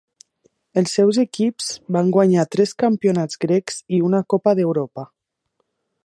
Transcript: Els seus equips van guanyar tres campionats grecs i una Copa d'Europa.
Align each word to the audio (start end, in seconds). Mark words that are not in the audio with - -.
Els 0.81 0.93
seus 0.99 1.17
equips 1.23 1.67
van 1.97 2.09
guanyar 2.15 2.45
tres 2.55 2.73
campionats 2.83 3.39
grecs 3.45 3.77
i 3.99 4.03
una 4.09 4.23
Copa 4.35 4.55
d'Europa. 4.61 5.05